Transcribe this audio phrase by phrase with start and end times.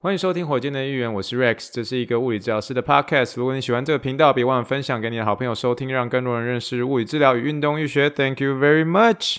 [0.00, 3.32] 欢迎收听火箭的预言，我是 Rex，这是一个物理治疗师的 Podcast。
[3.34, 8.08] 如果你喜欢这个频道，别忘了分享给你的好朋友收听，让更多人认识物理治疗与运动医学。
[8.08, 9.38] Thank you very much。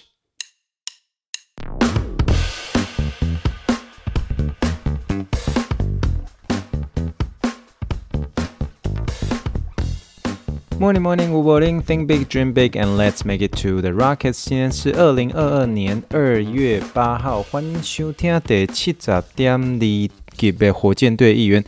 [10.78, 11.82] Morning, morning, good morning.
[11.82, 14.44] Think big, dream big, and let's make it to the rockets.
[14.46, 20.10] 今天是二零二二年二月八号，欢迎收听第七十点二。
[20.40, 21.62] 给火箭队议员，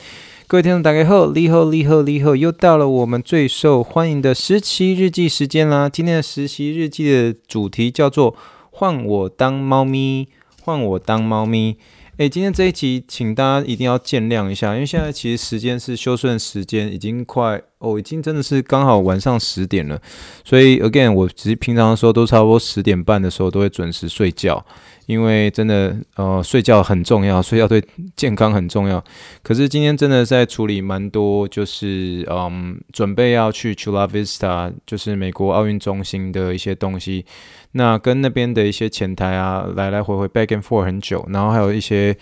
[0.47, 5.89] 各位听众大家好，你好，你好，你好，又到了我们最受欢迎的实习日记时间啦！
[5.89, 8.33] 今天的实习日记的主题叫做
[8.71, 10.29] “换我当猫咪，
[10.61, 11.75] 换我当猫咪”。
[12.17, 19.99] 诶，今天这一集，请大家一定要见谅一下，因为现在其实时间是休顺时间，已经快哦，已经真的是刚好晚上十点了。
[20.45, 24.63] 所以，again，我其实平常的时候都差不多十点半的时候都会准时睡觉。
[25.11, 27.83] 因为真的，呃，睡觉很重要，睡觉对
[28.15, 29.03] 健康很重要。
[29.43, 37.25] 可是今天真的在处理蛮多，就是嗯，准备要去 Chula Vista，就是美国奥运中心的一些东西。
[37.73, 42.15] 那跟那边的一些前台啊，来来回回 back and forth 很久，然后还有一些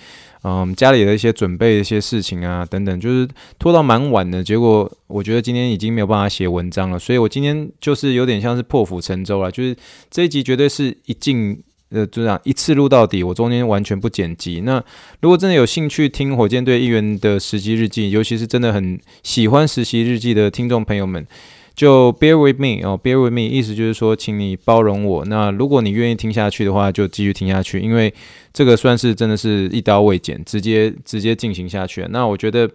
[0.43, 3.27] 嗯家里的一些准备一些事情啊等等，就是
[3.59, 4.43] 拖到蛮晚的。
[4.43, 9.75] 结果我觉得今天已经没有办法写文章了，所以我今天就是有点像是破釜沉舟了，就是
[10.09, 11.63] 这一集绝对是一进。
[11.91, 14.61] 呃，就这样一次录到底，我中间完全不剪辑。
[14.61, 14.83] 那
[15.21, 21.25] 如果真的有兴趣听火箭队议员的实习日记，尤其是真的很喜欢实习日记的听众朋友们，
[21.75, 25.25] 就 bear with me 哦，bear with me，意思就是说，请你包容我。
[25.25, 28.13] 那如果你愿意听下去的话，就继续听下去，因为
[28.53, 32.05] 这个算是真的是一刀未剪，直接直接进行下去。
[32.09, 32.69] 那我觉得。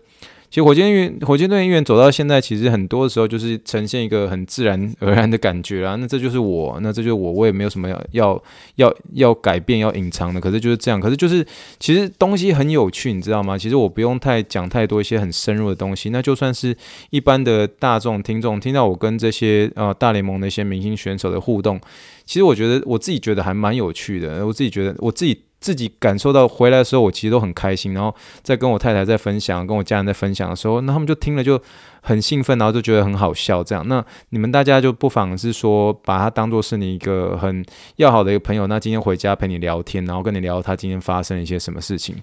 [0.50, 5.96] 其实火箭运火箭队运走到现在，其实很多的时候就是呈现一个很自然而然的感觉啦。
[5.96, 8.42] 那这就是我，那这就是我，我也没有什么要要
[8.76, 10.40] 要要改变、要隐藏的。
[10.40, 11.44] 可是就是这样，可是就是
[11.80, 13.58] 其实东西很有趣，你知道吗？
[13.58, 16.10] 其实我不用太讲太多一些很深入的东西。
[16.10, 16.76] 那就算是
[17.10, 21.80] 一般的大众听众听到我跟这些呃大联盟的一些明星选手的互动，
[22.24, 24.46] 其实我觉得我自己觉得还蛮有趣的。
[24.46, 25.42] 我自己觉得我自己。
[25.64, 27.94] 自己感受到回来的时候，我其实都很开心。
[27.94, 31.58] 然后在跟我太太在分享，跟我家人在分享的时候，那他们就听了就
[32.02, 33.64] 很兴奋，然后就觉得很好笑。
[33.64, 37.64] 这样，那你们大家就不妨是说，把他当做是你一个很
[37.96, 38.66] 要好的一个朋友。
[38.66, 42.14] 那今天回家陪你聊天，然后跟你聊他今天发生了一些什么事情。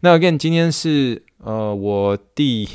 [0.00, 2.68] 那 again，今天是呃我第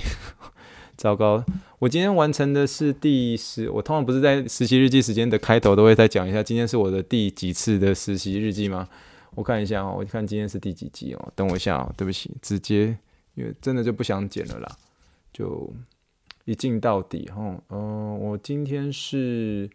[0.95, 1.43] 糟糕，
[1.79, 3.69] 我今天完成的是第十。
[3.69, 8.87] 我通常不是在实习日记时间的开头都会再讲一下，今天是我的第几次的实习日记吗？
[9.37, 11.31] 我看一下哦，我看今天是第几集哦？
[11.35, 12.97] 等我一下哦，对不起，直接
[13.35, 14.77] 因为真的就不想剪了啦，
[15.31, 15.71] 就
[16.45, 17.55] 一镜到底哈。
[17.69, 19.69] 嗯、我今天是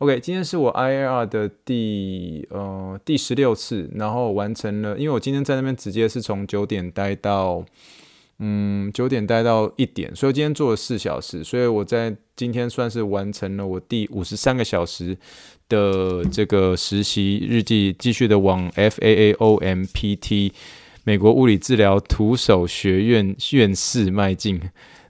[0.00, 7.64] OK，今天是我 IAR 的第呃第十六次，然后完成了，因为我今天在那边直接是从九点待到
[8.38, 15.16] 嗯九点待到一点，所以今天做了四小时，所以我在今天算是完成了我第五十三个小时。
[15.68, 20.52] 的这个实习日记，继续的往 FAAOMPT
[21.04, 24.60] 美国物理治疗徒手学院院士迈进。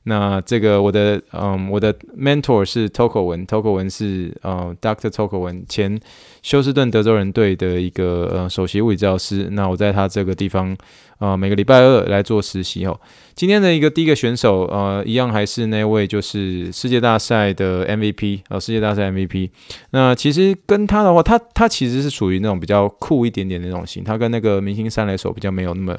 [0.08, 5.08] 那这个我的嗯，我的 mentor 是 Toko 文，Toko 文是呃 Dr.
[5.10, 5.98] Toko 文，前
[6.42, 9.48] 休斯顿德州人队的一个呃首席物理治疗师。
[9.50, 10.76] 那我在他这个地方
[11.18, 12.96] 呃每个礼拜二来做实习哦。
[13.34, 19.50] 今天的一个第一个选手呃一样还是那位就是世界大赛的 MVP 呃世界大赛 MVP。
[19.90, 25.98] 那其实跟他的话，他他其实是属于那种比较酷一点点的那种型，他跟那个明星三垒手比较没有那么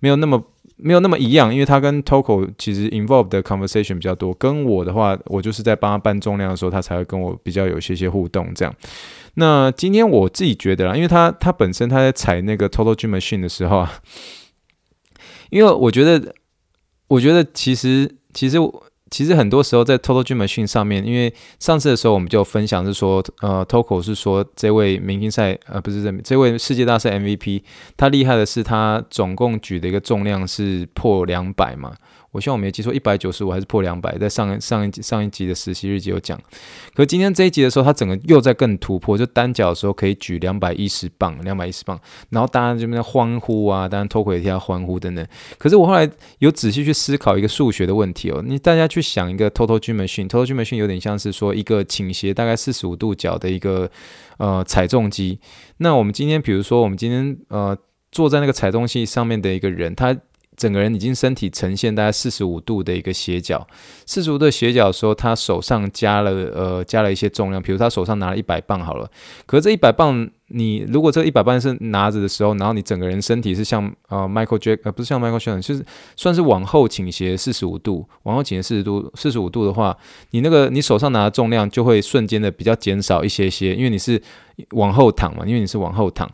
[0.00, 0.44] 没有那么。
[0.78, 4.32] 没有那么一样，因为他跟 Toko 其实 involved 的 conversation 比较多。
[4.34, 8.74] 跟我的话，我就是在帮他搬重量的时候，他才会跟我比较有一些些互动这样。
[9.34, 14.00] 那今天我自己觉得啦，因为他他本身他在踩那个 Total Gym Machine 的时候啊，
[15.50, 16.34] 因为我觉得，
[17.08, 18.58] 我觉得其实其实。
[19.10, 27.62] 其实很多时候在 Total Gym Machine 上面，因为上次的时候我们就分享是说，呃，Toko 是说这位明星赛，呃，不是这这位世界大赛 MVP，
[27.96, 31.94] 他厉害的是他总共举的一个重量是破两百嘛。
[32.30, 36.38] 我希望我没记错，一百九十五还是破两百，在上上一集上一集的实习日记有讲。
[36.94, 41.98] 可是今天这一集的时候，他整个又在更突破，就单脚的时候可以举两百一十磅，两百一十磅，
[42.28, 45.26] 然后大家这边欢呼啊，当然 Toko 也替他欢呼等等。
[45.56, 46.08] 可是我后来
[46.40, 53.90] 有仔细去思考一个数学的问题哦，你大家去想一个 Total Gym Machine，Total Gym Machine 有点像是说一个倾斜大概四十五度角的一个
[54.36, 55.40] 呃踩重机。
[55.78, 57.74] 那我们今天比如说我们今天呃
[58.12, 60.14] 坐在那个踩重机上面的一个人，他。
[60.58, 63.66] 整个人已经身体呈现大概四十五度的一个斜角，
[64.04, 69.08] 四十五度的斜角的时候，他手上加了呃加了一些重量，比如他手上拿了一百磅好了，
[69.46, 75.84] 可这一百磅你如果这一百磅是拿着的时候，然后你整个人身体是像呃 Michael Jack 呃不是像 Michael Jackson，就是
[76.16, 79.96] 算是往后倾斜四十五度，往后倾斜四十度四十五度的话，
[80.32, 84.20] 你那个你手上拿的重量就会瞬间的比较减少一些些，因为你是
[84.70, 86.28] 往后躺嘛，因为你是往后躺。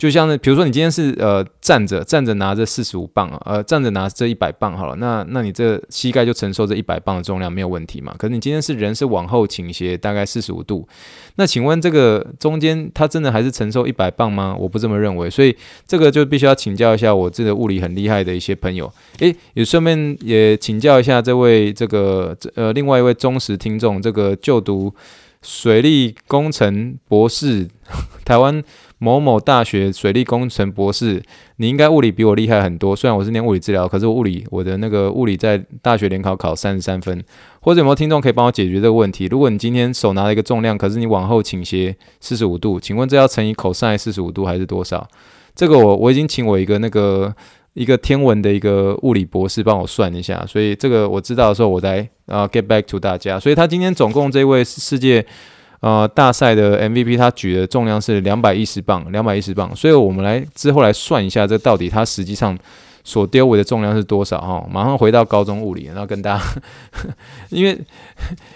[0.00, 8.14] 就像是，比如说你今天是呃站着站着拿着四十五磅，呃站着拿这一百磅好了，那那你这膝盖就承受这一百磅的重量没有问题嘛？
[8.18, 10.88] 可是你今天是人是往后倾斜大概四十五度，
[11.34, 14.56] 那请问这个中间它真的还是承受一百磅吗？
[14.58, 15.54] 我不这么认为，所以
[15.86, 24.94] 这个就必须要请教一下我这个物理很厉害的一些朋友，诶，也顺便也请教一下这位这个呃另外一位忠实听众，这个就读
[25.42, 27.68] 水利工程博士，
[28.24, 28.64] 台湾。
[29.02, 31.22] 某某大学水利工程博士，
[31.56, 32.94] 你应该物理比我厉害很多。
[32.94, 37.24] 虽然我是念物理治疗，可是我物理我的那个物理在大学联考考三十三分。
[37.62, 39.24] 或者有没有听众可以帮我解决这个问题？
[39.24, 45.08] 如果你今天手拿了一个重量，可是你往后倾斜四十五度，请问这要乘以 cos 四十五度还是多少？
[45.54, 47.34] 这个我我已经请我一个那个
[47.72, 53.40] 一个天文的一个物理博士帮我算一下，所以这个我知道的时候我再啊 get back to 大家。
[53.40, 55.24] 所以他今天总共这位世界。
[55.80, 62.54] 呃，大赛的 MVP 他举的重量是两百一十磅，两百一十磅，所以我们来之后来算一下，这到底他实际上
[63.02, 64.38] 所丢位的重量是多少？
[64.40, 66.44] 哈，马上回到高中物理，然后跟大家，
[67.48, 67.72] 因为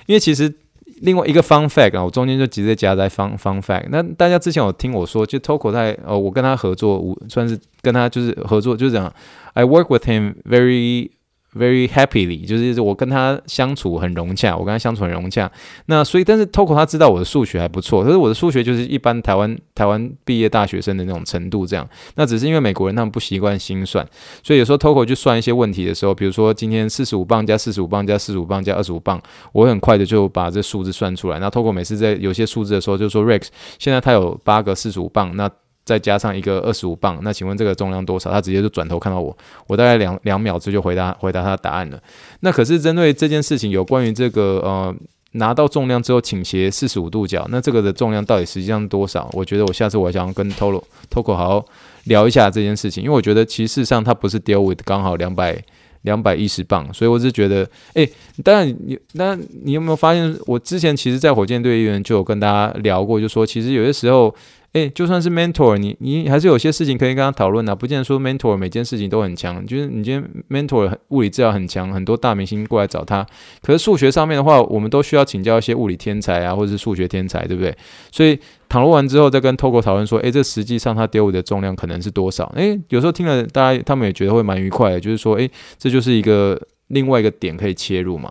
[0.04, 0.54] 因为其实
[1.00, 3.86] 另外一个 fun fact 啊，我中间就直接夹在 fun fun fact。
[3.88, 9.10] 那大家之前有听我说，就 Toko 在呃，我跟他合作，我算是跟他就是合作，就是这样
[9.54, 11.08] ，I work with him very。
[11.56, 15.50] Very happily，就是我跟他相处很融洽，我跟他相处很融洽。
[15.86, 21.88] 那所以，但是 Toko 他知道我的数学还不错，可是我的数学就是一般台湾台湾毕业大学生的那种程度这样。
[22.16, 24.04] 那只是因为美国人他们不习惯心算，
[24.42, 29.22] 所以有时候 Toko 去算一些问题的时候，比如说今天四十五磅加四十五磅加四十五磅加二十五磅，
[29.52, 31.38] 我很快的就把这数字算出来。
[31.38, 33.46] 那 Toko 每次在有些数字的时候，就说 Rex，
[33.78, 35.48] 现在他有八个四十五磅，那。
[35.84, 38.30] 再加上一个二十五磅，那请问这个重量多少？
[38.30, 39.36] 他直接就转头看到我，
[39.66, 42.00] 我大概两两秒之就回答回答他的答案了。
[42.40, 44.94] 那可是针对这件事情，有关于这个呃
[45.32, 49.28] 拿到重量之后倾斜四十五度角，那这个的重量到底实际上多少？
[49.34, 51.66] 我觉得我下次我想要跟 Toko Toco 好好
[52.04, 55.62] 聊一下这件事情，因为我觉得其实事实上他不是 deal with 刚好两百
[56.00, 58.10] 两百一十磅，所以我是觉得，诶，
[58.42, 64.34] 当然你那你有没有发现，我之前其实在火箭队里面就有跟大家聊过，就说其实有些时候。
[64.74, 69.64] 诶，就算是 mentor，你你还是有些事情可以跟他讨论的，不见得说 mentor 每件事情都很强。
[69.64, 73.24] 就是你今天 mentor 物理治疗很强，很多大明星过来找他。
[73.62, 77.72] 可是数学上面的话，我们都需要请教一些物理天才啊，或者是数学天才，对不对？
[78.10, 78.36] 所以
[78.68, 82.52] 讨论完之后，再跟 Togo 讨论说，诶，这实际上他丢我的重量可能是多少？
[82.56, 85.48] 诶，有时候听了大家他们也觉得会蛮愉快的，就是说，诶，
[85.78, 88.28] 这就是一个另外一个点可以切入嘛。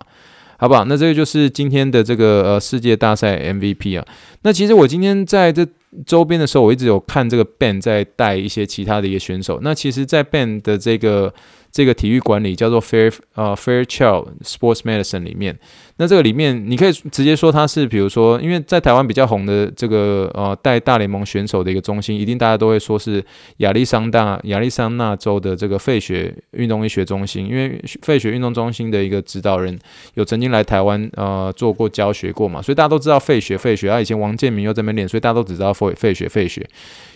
[0.57, 0.83] 好不好？
[0.85, 4.05] 那这个就是今天的这个呃世界大赛 MVP 啊。
[4.43, 5.65] 那其实我今天在这
[6.05, 9.59] 周边的时候，我一直有看这个 Ben 在带一些其他的一个选手。
[9.61, 11.33] 那其实，在 Ben 的这个
[11.73, 15.57] 这个体育管理叫做 Fair 呃 Fairchild Sports Medicine 里面。
[15.97, 23.23] 那这个里面，你可以直接说它是，比如说，因为在台湾比较红的这个呃带大联盟选手的一个中心，一定大家都会说是
[23.57, 29.77] 亚利桑大亚利桑那州的这个费雪运动医学中心，因为费雪运动中心的一个指导人
[30.15, 33.89] 有曾经来台湾呃做过教学过嘛，所以大家都知道费雪费雪。
[33.89, 36.67] 啊，以前王建民又在那边练，所以大家都只知道费费雪费雪。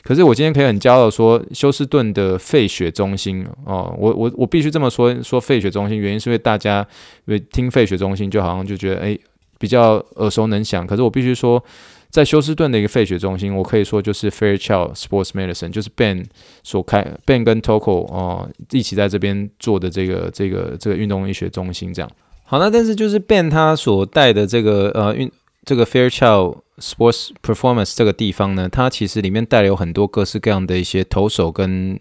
[0.08, 6.80] 可是我今天可以很骄傲说，休斯顿的费雪中心哦，我我我必须这么说说费雪中心，原因是因为大家
[7.26, 8.66] 因为听费雪中心就好像。
[8.66, 9.20] 就觉得诶
[9.60, 11.62] 比较耳熟能详，可是我必须说，
[12.10, 16.24] 在休斯顿的一个费雪中心，我可以说就是 Fairchild Sports Medicine，就是 Ben
[16.64, 22.10] 所开，Ben 跟 Toko 哦一起在这边做的这个这个这个运动医学中心这样。
[22.46, 25.30] 好，那但是就是 Ben 他所带的这个呃运
[25.68, 32.00] 这个 Fairchild Sports Performance 这个地方呢，它其实里面带有很多各式各样的一些投手跟。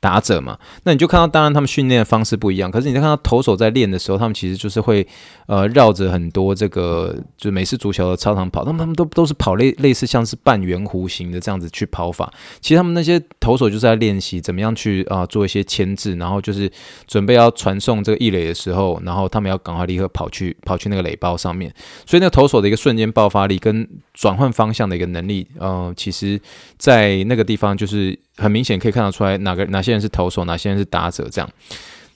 [0.00, 2.70] 打者嘛，那你就看到，当然他们训练的方式不一样。
[2.70, 5.06] 可是你在看到投手在练的时候，他们其实就是会
[5.46, 12.32] 呃绕着很多这个就美式足球的操场跑，他们他们都都是跑类类似像是半圆弧形的这样子去跑法。
[12.60, 16.70] 其实他们那些投手就是在练习怎么样去啊、做一些牵制，然后就是
[17.06, 21.74] 准备要传送这个异垒的时候，然后他们要赶快立刻跑去跑去那个垒包上面。
[22.06, 26.40] 所以那个投手的一个瞬间爆发力跟转换方向的一个能力，呃，其实
[26.76, 28.16] 在那个地方就是。
[28.38, 31.50] 很明显可以看得出来，哪个哪些人是投手，哪些人是打者这样。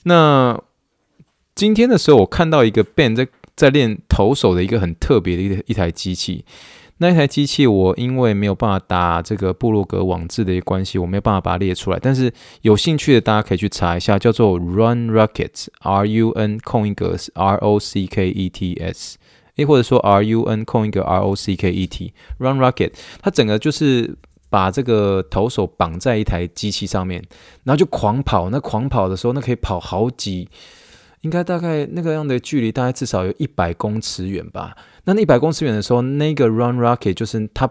[0.03, 0.59] 那
[1.53, 6.43] 今天的时候，我看到一个 Ben 在在练投手的一个很特别的一一台机器。
[6.97, 11.99] 那一台机器，我因为没有办法打这个部落格网志的一个关系，我没有办法把它列出来。
[12.01, 19.17] 但是有兴趣的大家可以去查一下，叫做 Run Rockets，R U N 空一个 R O C K E T S，
[19.57, 24.15] 诶，或者说 R U N 空一个 R O C K E T，Run Rocket，它整个就是。
[24.53, 27.19] 把这个投手绑在一台机器上面，
[27.63, 28.51] 然后就狂跑。
[28.51, 30.47] 那狂跑的时候，那可以跑好几，
[31.21, 34.77] 应该大概那个样的距离，大概至少有一百公尺远吧。
[35.05, 37.67] 那那一百公尺远的时候，那个 Run Rocket 就是他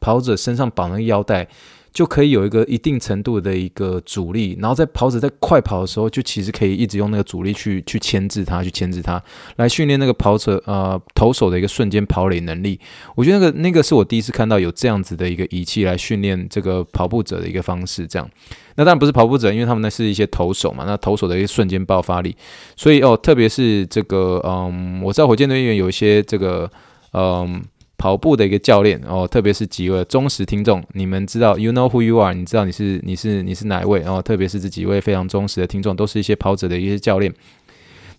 [0.00, 1.46] 跑者身上绑那个腰带。
[1.94, 9.22] 就可以有一个一定程度的一个阻力，然后在跑者在快跑的时候，就其实可以一直用那个阻力去去牵制它，去牵制它，
[9.56, 12.80] 来训练那个跑者呃投手的一个瞬间跑垒能力。
[13.14, 18.04] 我觉得那个那个是我第一次看到有这样子的一个仪器来训练这个跑步者的一个方式。
[18.08, 18.28] 这样，
[18.74, 22.36] 那当然不是跑步者，因为他们那是一些投手嘛，那投手的一个瞬间爆发力。
[22.74, 26.68] 所以哦，特别是这个嗯，我知道火箭队员有一些这个
[27.12, 27.62] 嗯。
[28.04, 34.20] 跑步的一个教练哦，特别是几位忠实听众，你们知道，you know who you are，你知道你是你是你是哪一位哦？
[34.20, 37.32] 特别是这几位非常忠实的听众，都是一些跑者的一些教练。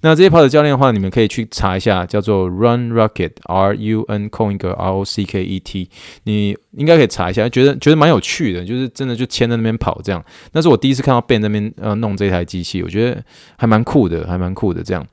[0.01, 5.87] 那这些跑者教练的话，你们可以去查一下，叫做 Run Rocket，R U N 空一个 R O C K E T，
[6.23, 10.25] 你应该可以查一下，觉得觉得蛮有趣的，就是真的就牵在那边跑这样。
[10.53, 13.23] 那是我第一次看到 Ben 那边呃弄这台机器，我觉得
[13.55, 15.05] 还蛮酷的，还蛮酷的这样。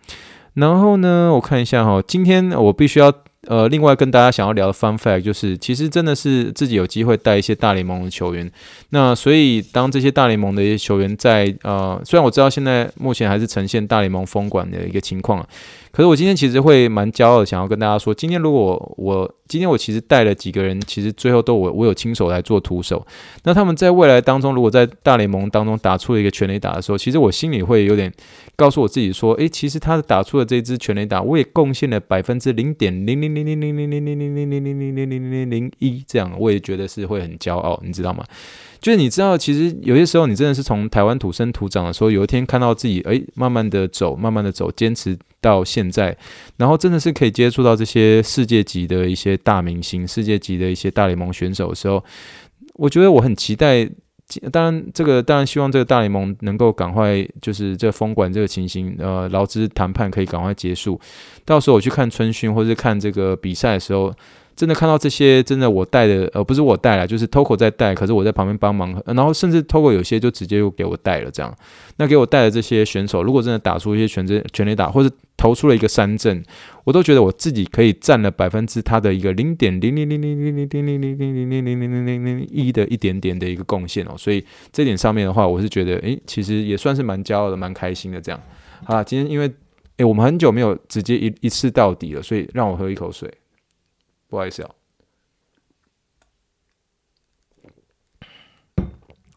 [0.54, 3.12] 然后呢，我看一下哈，今天我必须要。
[3.48, 8.50] 呃，另外跟大家想要聊的 fun fact 就是，其实真的是自己有机会带一些大联盟的球员。
[8.90, 15.44] 那所以当这些大联盟的一些球员在呃，虽然我知道现在目前还是呈现大联盟封管的一个情况。
[15.92, 23.06] 可是我今天其实会蛮骄傲的，想要跟大家说，今天如果我今天我其实带了几个人，其实最后都我我有亲手来做徒手。
[23.44, 28.10] 那他们在未来当中，如果在大联盟当中打出了一个全垒打的时候，其实我心里会有点
[28.56, 38.24] 告诉我自己说，诶，其实他打出了这支全垒打，我也贡献了百分之零点零零零零零零零零零零零零零零零零零一，这样我也觉得是会很骄傲，你知道吗？
[38.82, 46.16] 就是你知道，其实有些时候你真的是从台湾土生土长的时候，有一天看到自己诶，慢慢的走，慢慢的走，坚持到现在，
[46.56, 52.02] 然后真的是可以接触到这些世界级的一些大明星、世界级的一些大联盟选手的时候，
[52.74, 53.88] 我觉得我很期待。
[54.50, 60.98] 当然，这个当然希望这个大联盟能够赶快，就是这封管这个情形，呃，劳资谈判可以赶快结束。
[61.44, 64.12] 到时候我去看春训或者是看这个比赛的时候。
[64.54, 71.54] 真的看到这些，真的我带的，呃，不是我带了，就是 Toco 在带，可是我在旁边帮忙，然后甚至 Toco 有些就直接又给我带了，这样。
[71.96, 76.42] 那给我带的这些选手，如果真的打出一些全真全垒打，或者投出了一个三振，
[76.84, 84.14] 我都觉得我自己可以占了百分之他的一个零点零零零零零零零零零零零零零零零零一的一点点的一个贡献哦。
[84.16, 88.40] 所以这点上面的话，我是觉得，诶，其实也算是蛮骄傲的，蛮开心的这样。
[88.84, 89.50] 好了，今天因为，
[89.98, 93.30] 诶，我们很久没有直接一一次到底了，所以让我喝一口水。
[94.32, 94.70] 不好意思啊，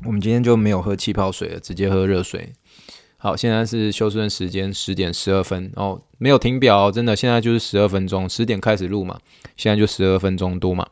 [0.06, 2.54] 我们今天就没有喝气泡水了，直接喝热水。
[3.18, 9.20] 好，现在是休斯顿时间十点十二分哦，没有停表，真的，现在就是十二分钟，十点开始录嘛，
[9.58, 10.88] 现在就十二分钟多嘛。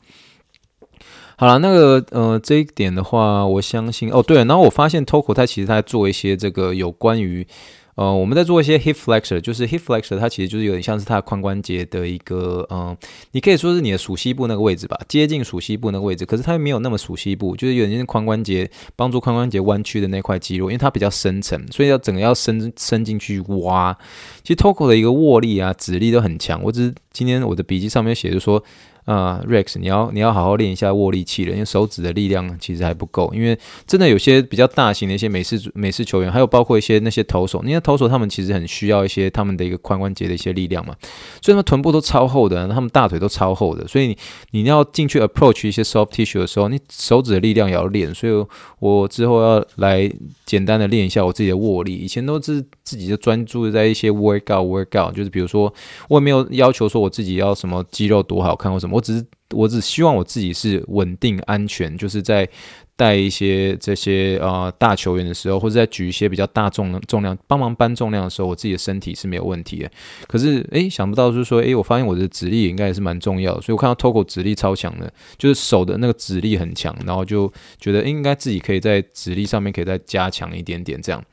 [1.37, 7.47] 好了，那个呃，这一点的话，我相信哦，对了，然后我发现 Toco 他其实他在做一些这个有关于。
[7.95, 12.97] 呃，我们在做一些 hip flexor，就是 hip flexor，它其实就是有点像是它的髋关节的一个，嗯、
[13.33, 23.95] 你可以说是你的鼠膝部那个位置吧，接近鼠膝部那个位置，可是它又没有那么鼠膝部，就是有点像髋关节，帮助髋关节弯曲的那块肌肉，因为它比较深层，所以要整个要伸伸进去挖。
[24.43, 28.63] 其实 Toco 的一个握力啊、指力都很强，我只是今天我的笔记上面写就是说。
[29.05, 33.29] 啊、Rex，你要你要好好练一下握力器了，因为手指的力量其实还不够。
[33.33, 40.95] 因为真的有些比较大型的一些美式美式球员，还有包括一些那些投手，那些投手他们其实很需要一些他们的一个髋关节的一些力量嘛，
[41.41, 44.17] 所以他们臀部都超厚的，他们大腿都超厚的，所以你
[44.51, 48.13] 你要进去 approach 一些 soft tissue 的时候，你手指的力量也要练。
[48.15, 48.45] 所以
[48.79, 50.09] 我之后要来
[50.45, 51.93] 简单的练一下我自己的握力。
[51.93, 55.73] 以前都是自己就专注在一些 workout workout，就是比如说
[56.07, 58.92] 我也没有要求说我自己要什么肌肉多好看或什么。
[58.93, 62.47] 我只是，我只希望我自己是稳定安全，就是在
[62.95, 69.91] 带一些这些呃大球员的时候，或者在举一些比较大重重量，帮忙搬重量的时候，我自己的身体是没有问题的。
[70.27, 81.23] 可是，诶，想不到就是说，诶，我发现我的指力应该也是蛮重要的，所以我看到 Togo 指力超强的，就是手的那个指力很强，然后就觉得应该自己可以在指力上面可以再加强一点点这样。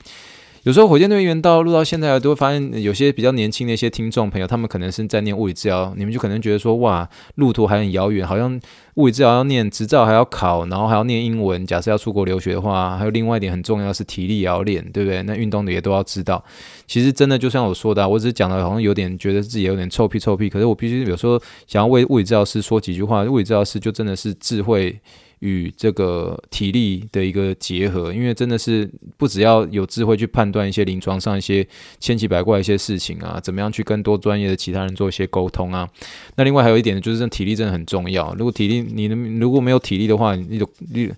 [0.65, 8.61] 有时候火箭队员到录到现在，都会发现有些比较年轻的一些听众朋友，他们可能是在念物理治疗，你们就可能觉得说，哇，路途还很遥远，好像
[8.97, 11.67] 物理治疗要念执照还要考，然后还要念英文。
[11.67, 15.23] 假设要出国留学的话，还有另外一点很重要是体力也要练，对不对？
[15.23, 16.45] 那运动的也都要知道。
[16.87, 23.23] 其实真的就像我说的，我只是讲的好像有点觉得自己有点臭屁臭屁，可是我必须有时候想要为物理治疗师说几句话。
[23.23, 25.01] 物理治疗师就真的是智慧。
[25.41, 31.67] 与这个体力的一个结合，因为真的是不只要有智慧去判断一些临床上一些
[31.99, 35.89] 千奇百怪一些事情啊，怎么样去跟多专业的其他人做一些沟通啊。
[36.37, 38.35] 那另外还有一点，就是这体力真的很重要。
[38.39, 39.07] 如果体力你
[39.39, 41.11] 如果没有体力的话，你就你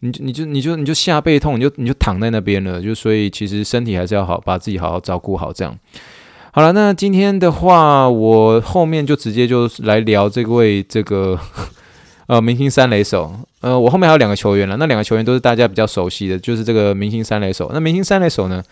[0.00, 2.82] 你你就你就你就下背痛，你就你就躺在那边了。
[2.82, 5.50] 就所以其实身体还是要好，把自己好好照顾好。
[5.50, 5.74] 这样
[6.52, 11.40] 好了，那今天的话，我后面就直接就来聊这位这个。
[12.26, 17.70] 呃，明星三雷手，呃，我后面还有两个球员了，那两个球员都是大家比较熟悉的，就是这个明星三垒手。
[17.72, 18.62] 那明星三垒手呢，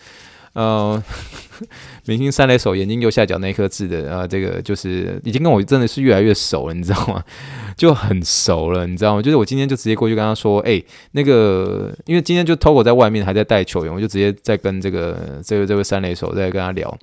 [0.53, 1.03] 呃，
[2.05, 7.23] 明星三垒手眼睛右下角那颗痣的，呃，这个就是已经跟我真的是越来越熟了，你知道吗？
[7.75, 9.21] 就很熟了，你知道吗？
[9.23, 10.79] 就是我今天就直接过去跟他说，哎、
[11.13, 16.95] 那个，因为今天就 Togo 在外面还在带球员，我就直接在跟这个这个这位三垒手在跟他聊，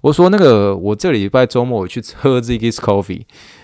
[0.00, 3.22] 我说那个我这礼拜周末我去喝 Ziggy's Coffee。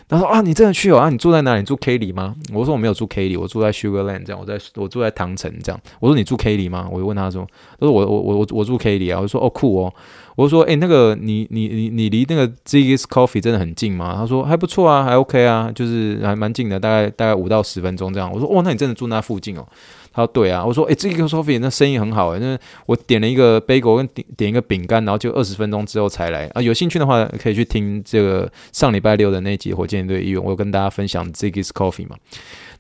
[0.09, 0.99] 他说啊，你真的去哦？
[0.99, 1.61] 啊，你住在哪里？
[1.61, 2.37] 你住 K 里吗？
[2.53, 4.39] 我说我没有住 K 里，我住在 Sugarland 这样。
[4.41, 5.81] 我在我住在唐城这样。
[5.99, 6.89] 我说你住 K 里吗？
[6.91, 7.45] 我就问他说，
[7.81, 9.21] 他说我我我我住 K 里啊。
[9.21, 9.93] 我说哦酷哦。
[10.37, 14.15] 我说哎、欸、那个你你你你离那个 z i g g s Coffee 真的很近吗？
[14.17, 18.31] 他说还不错啊，还 OK 啊，就是还蛮近的，大概大概五到十分钟这样。
[18.31, 19.67] 我说哦，那你真的住那附近哦？
[20.17, 20.65] 他说对啊。
[20.65, 22.41] 我说诶、这个 Coffee 那生意很好诶。
[22.41, 26.63] 那我点了一个 bagel 跟点点一个饼干，然后就二十分钟之后才来啊。
[26.63, 32.17] 有兴趣的话可以去听这个上礼拜六的那集火箭队医院，我有跟大家分享 Ziggy's Coffee 嘛。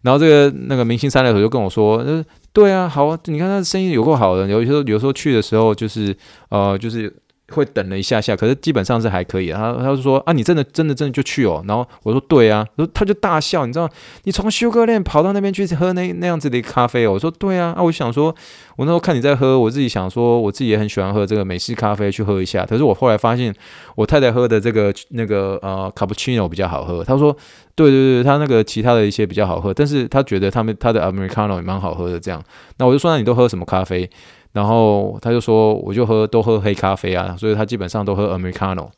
[0.02, 6.16] 然后这个那个明星三垒手就跟我说，呃对啊，好啊，你看他生意有够好的，有时候有时候去的时候就是
[6.48, 7.14] 呃就是。
[7.52, 9.50] 会等了一下下，可是基本上是还可以。
[9.52, 11.62] 他他就说啊，你真的真的真的就去哦。
[11.68, 13.88] 然后我说对啊，说他就大笑，你知道，
[14.24, 17.12] 你从修哥链跑到那边去喝那那样子的咖啡哦。
[17.12, 18.34] 我说对啊，啊，我想说，
[18.76, 22.66] 我那时候看你在喝，我自己想说，我自己也很喜欢喝这个美式咖啡，去喝一下。
[22.66, 23.54] 可是我后来发现，
[23.94, 27.04] 我太太喝的这个那个呃卡布奇诺比较好喝。
[27.04, 27.32] 他说
[27.76, 32.18] 对对对，他那个其他的一些比较好喝，但是他觉得他们他的 Americano 也蛮好喝的。
[32.18, 32.42] 这样，
[32.78, 34.10] 那我就说，那你都喝什么咖啡？
[34.56, 38.88] 然后他就说，我就喝都喝黑咖啡啊，所以他基本上都喝 Americano。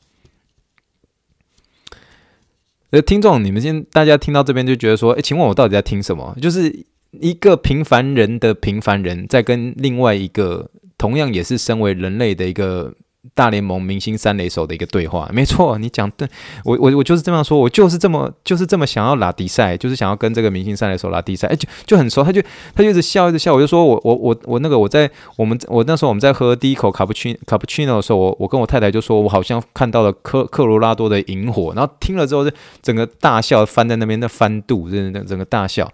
[2.91, 6.37] 呃，听众，你们先大家听到这边就觉得说，哎，请问我到底在听什么？
[6.41, 12.95] 就是一个平凡人的平凡人在跟另外一个同样也是身为人类的一个。
[13.35, 16.29] 大联盟明星三垒手的一个对话，没错，你讲对，
[16.65, 22.43] 我我我就是这么说，我就是这么就是这么想要拉迪赛，就是想要跟这个明星三垒手拉迪赛，哎，就就很熟，他就
[22.75, 35.91] 他就一直笑一直笑，我就说我我我我那个我在我们我那时候我们在喝第一口卡布奇卡布奇诺的时候，我我跟我太太就说，我好像看到了科科罗拉多的萤火，然后听了之后就整个大笑翻在那边那翻肚，真的整个大笑。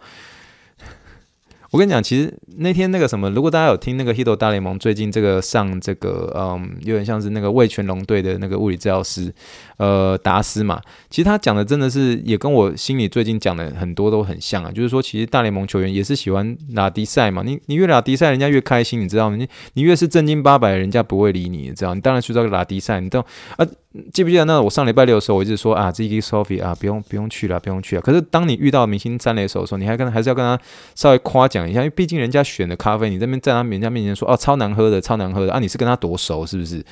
[1.74, 9.34] 我跟你讲，其实那天那个什么，如果大家有听那个《Hito 大联盟》最近这个上这个，嗯，有点像是那个魏全龙队的那个物理治疗师，
[9.76, 10.80] 呃，达斯嘛。
[11.10, 14.70] 其实他讲的真的是也跟我心里最近讲的很多都很像啊。
[14.70, 17.42] 就是说，其实大联盟球员也是喜欢拉迪赛嘛。
[17.44, 19.36] 你你越拉迪赛，人家越开心，你知道吗？
[19.36, 21.94] 你你越是正经八百，人家不会理你，你知道？
[21.94, 23.20] 你当然去这个拉迪赛，你都
[23.56, 23.66] 啊。
[24.12, 28.02] 记不记得那我上礼拜六的时候，我一直说啊，Ziggy Sophie 啊，不用不用去了，不用去了。
[28.02, 30.60] 可是当你遇到明星三垒手的时候，你还跟还是要跟他
[30.96, 36.84] 稍微夸奖一下，因为毕竟人家选的咖啡，你这边在他人家面前说哦，超难喝的，超难喝的啊，你是跟他多熟是不是？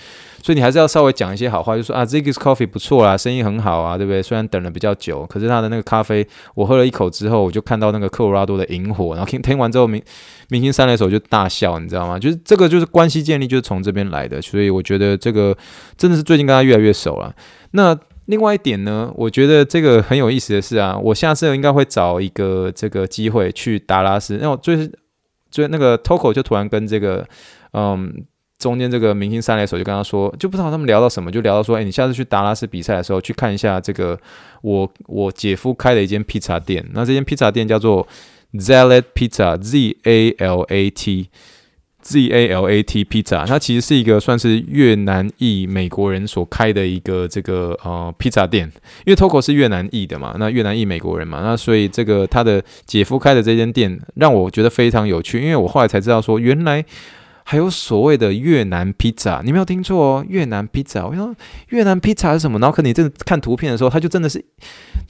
[0.45, 4.23] 所以你还是要稍微讲一些好话，就说啊，Ziggy's Coffee 不错啦，生意很好啊，对不对？
[4.23, 10.03] 虽然等了比较久，可是他的那个咖啡，我喝了一口之后，我就看到那个科罗拉多的萤火，然后听听完之后，明
[10.49, 12.19] 明星三垒手就大笑，你知道吗？
[12.19, 15.55] 就是这个就是关系建立就是从这边来的，所以我觉得这个
[15.99, 17.35] 真的是最近跟他越来越熟了。
[17.73, 24.91] 那另外一点呢，我觉得这个很有意思的是啊，我下次应该会找一个这个机会去达拉斯，那我最
[25.51, 27.27] 最那个 Toco 就突然跟这个
[27.75, 28.25] 嗯。
[28.63, 34.17] 中间这个明星三垒手就跟他说，就不知道他们聊到什么，就聊到说，哎，你下次去达拉斯比赛的时候，去看一下这个
[34.63, 36.87] 我我姐夫开的一间披萨店。
[36.93, 38.07] 那这间披萨店叫做
[38.55, 43.45] Zalat Pizza，Z A L A T，Z A L A T Pizza。
[43.45, 48.71] 它其实是一个算是越南裔美国人所开的一个这个呃披萨店，
[49.05, 56.85] 因为 Toco 是越南裔的嘛，那越南裔美国人嘛，那所以这个他的姐夫开的这间店让我觉得非常有趣，因为我后来才知道说原来。
[57.53, 61.07] 还有所谓的越南披萨，你没有听错哦，越南披萨。
[61.07, 61.37] 我说
[61.69, 62.59] 越南披萨是什么？
[62.59, 64.43] 然后可你真的看图片的时候，它就真的是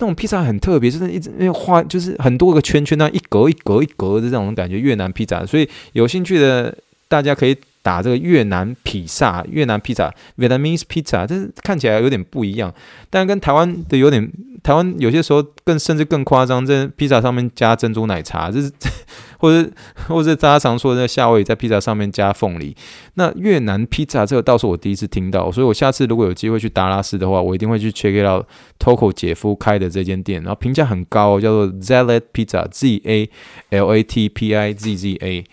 [0.00, 4.76] 那种披萨很特别，就是一直那画就是很多个圈圈，那一格一格一格的这种感觉。
[4.76, 6.76] 越南披萨，所以有兴趣的
[7.06, 12.74] 大家可以打这个越南披萨，越南披萨 （Vietnamese pizza），这看起来有点不一样，
[13.08, 14.28] 但跟台湾的有点
[14.62, 18.70] 台湾有些时候更甚至更夸张，在披萨上面加珍珠奶茶，这是
[19.38, 19.68] 或者
[20.06, 22.76] 或者大家常说的那夏威夷在披萨上面加凤梨。
[23.14, 28.46] 那越南披萨这个倒是我第一次听到，所以我下次如果有机会去达拉斯的话，我一定会去 check it out
[28.78, 33.30] Toco 姐夫开的这间店，然后评价很高，叫做 Zalat Pizza，Z A
[33.70, 35.44] L A T P I Z Z A。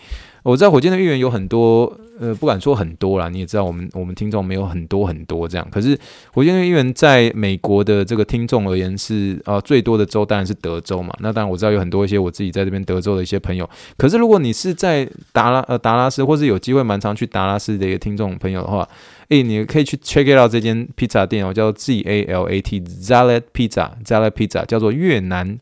[0.43, 1.95] 我知道火箭的芋圆有很多。
[2.21, 5.65] 呃，不敢说很多啦，你也知道，我们我们听众没有很多很多这样。
[5.71, 5.97] 可是
[6.33, 11.15] 火箭队芋圆在美国的这个听众而言是、呃，最多的州当然是德州嘛。
[11.21, 13.69] 那当然我知道有很多一些我自己在这边德州的一些朋友。
[13.95, 18.85] 可是如果你是在达拉呃达拉斯，或是有机会蛮常去达拉斯的一个听众朋友的话，
[19.29, 25.57] 诶，你可以去 check it out 这间披萨店哦，叫做 Z A L A T Zalat Pizza Zalat Pizza 叫做越南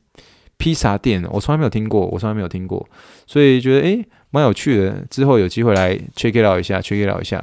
[0.58, 2.90] 披萨店，我从来没有听过，我从来没有听过，
[3.28, 4.04] 所以觉得诶。
[4.32, 7.42] 蛮有趣的，之后有机会来 check it out 一下，check it out 一下。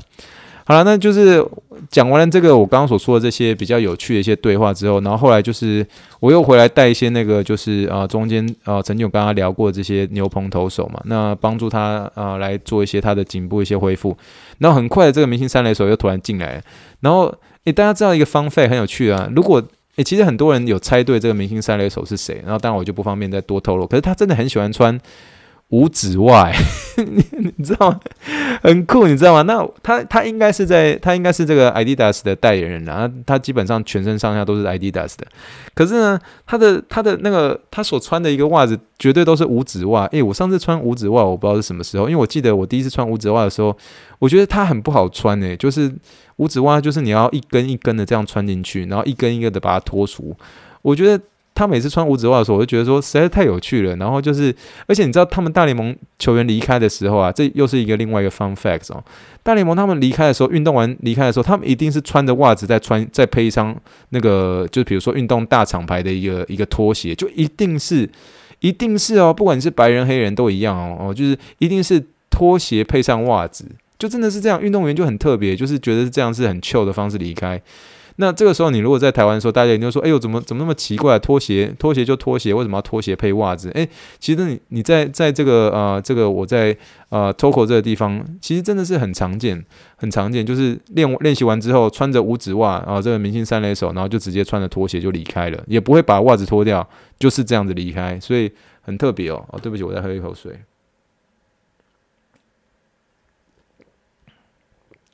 [0.67, 1.47] 好了，那就是
[1.91, 5.87] 讲完了这个我刚刚所说的这些比较有趣的一些对话之后，然后后来就是
[6.21, 14.17] 我又回来带一些那个就是啊、中间啊、呃、曾经有跟他聊过这些牛棚投手嘛，那帮助他啊、来做一些他的颈部一些恢复。
[14.57, 16.63] 然后很快这个明星三垒手又突然进来，
[17.01, 17.31] 然后
[17.65, 19.63] 诶、大家知道一个方费很有趣啊，如果
[19.97, 24.99] 诶、其实很多人有猜对这个明星三垒手是谁，然后当然我就不方便再多透露，可是他真的很喜欢穿。
[25.69, 26.53] 五指袜，
[26.97, 27.25] 你
[27.59, 28.01] 你知道吗？
[28.63, 29.43] 很酷，你知道吗？
[29.43, 35.27] 那他他应该是在他应该是这个 Adidas 的代言人啊，他基本上全身上下都是 Adidas 的。
[35.75, 40.05] 可是呢，他的他的那个他所穿的一个袜子绝对都是五指袜。
[40.07, 43.77] 诶、我上次穿五指袜，我不知道是什么时候，因为我记得我第一次穿五指袜的时候，
[44.21, 45.93] 我觉得它很不好穿诶、就是
[46.37, 50.37] 五指袜就是你要一根一根的这样穿进去，然后一根一根的把它脱除，
[50.83, 51.25] 我觉得。
[51.55, 53.95] 他每次穿五指袜的时候，我就觉得说实在太有趣了。
[53.97, 54.55] 然后就是，
[54.87, 59.03] 而且你知道，他们大联盟球员离开的时候啊，这又是一个另外一个 fun fact 哦。
[59.43, 63.77] 大联盟他们离开的时候，运动完离开的时候，他们一定是穿着袜子再穿，再配上
[64.09, 68.09] 那个，就比如说运动大厂牌的一个一个拖鞋，就一定是，
[68.61, 73.65] 一定是哦，不管你是白人黑人都一样哦，哦，就是一定是拖鞋配上袜子，
[73.99, 74.61] 就真的是这样。
[74.61, 77.61] 运动员就很特别，就是觉得是这样是很 chill 的方式离开。
[78.17, 81.19] 那这个时候，你如果在台湾的时候，大家一定说：“哎呦，怎么怎么那么奇怪？
[81.19, 83.89] 拖鞋，拖鞋就拖鞋，为什么要拖鞋配袜子？”哎，
[84.21, 86.77] 其实你你在在这个呃这个我在
[87.09, 89.65] 呃 Toco 这个地方，其实真的是很常见，
[89.97, 99.45] 很常见，就是练练习完之后，穿着五指袜啊，这个明星三垒手，然后就直接穿着拖鞋就离开了，也不会把袜子脱掉，就是这样子离开，所以很特别哦。
[99.51, 100.61] 哦，对不起，我再喝一口水，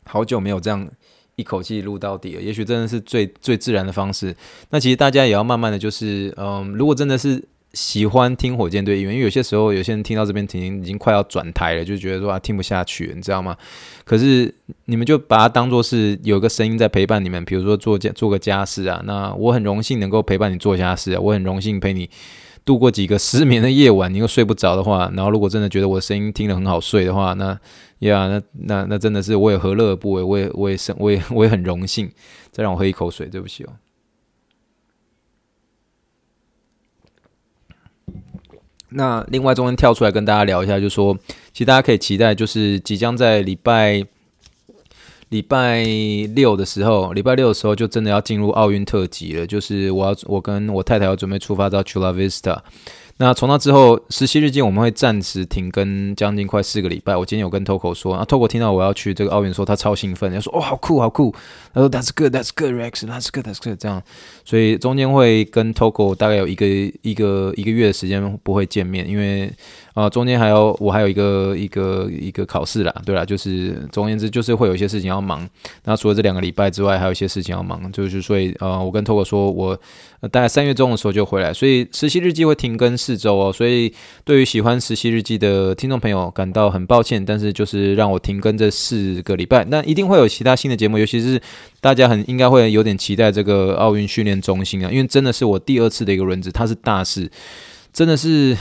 [0.05, 0.87] 好久没有这样。
[1.41, 4.37] 一口气录到底了，也许真的是最最自然的方式。
[4.69, 13.57] 那其实大家也要慢慢的就是，嗯，如果真的是喜欢听火箭队，因为有些时候有些人听到这边停已经快要转台了，就觉得说啊听不下去，你知道吗？
[14.05, 22.11] 可是你们就把它当做是有个声音在陪伴你们，比如说做家做个家事啊，那我很荣幸能够陪伴你做家事啊，我很荣幸陪你。
[22.63, 27.59] 度过几个失眠的夜晚，你又睡不着的话，然后如果真的觉得我的声音听得很好睡的话，那
[28.01, 32.11] 呀，那那那真的是我也何乐而不为，我也我也是我也我也很荣幸。
[32.51, 33.73] 再让我喝一口水，对不起哦。
[38.91, 41.17] 那另外中间跳出来跟大家聊一下，就是说
[41.53, 44.05] 其实大家可以期待，就是即将在礼拜。
[45.31, 45.85] 礼拜
[46.35, 49.47] 六的时候，礼拜六的时候就真的要进入奥运特辑了。
[49.47, 52.59] 就是我要，我跟我太太要准备出发到 Chula Vista。
[53.21, 57.15] 那从那之后，实习日记我们会暂时停更将近快四个礼拜。
[57.15, 61.31] 我今天有跟 Toco 说，啊，Toco 听到我要去这个奥运，说他超兴奋，他说哦，好酷，好酷。
[61.75, 63.79] 他说 That's good, That's good, Rex, That's good, That's good。
[63.79, 64.03] 这样，
[64.47, 66.67] 所以中间会跟 Toco 大概有一个
[67.03, 69.53] 一个一个月的时间不会见面，因为
[70.01, 75.49] 啊，中间还有我还有一个一个一个考试啦，对啦，就是总而言之就是会有一些事情要忙。
[75.85, 79.79] 那除了这两个礼拜之外，还有一些事情要忙，就是所以呃，我跟 Toco 说我。
[80.31, 83.51] 大概三月中的时候就回来，所以实习日记会停更四周哦。
[83.51, 83.91] 所以
[84.23, 89.65] 对于喜欢实习日记的听众朋友感到很抱歉，但是就是让我停更这四个礼拜。
[89.71, 91.41] 那一定会有其他新的节目，尤其是
[91.81, 97.31] 大家很应该会有点期待这个奥运训练中心啊，因为真的是我第二次的一个轮值，它是大事，
[97.91, 98.55] 真的是。